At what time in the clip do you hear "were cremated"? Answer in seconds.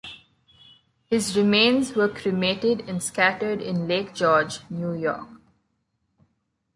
1.93-2.89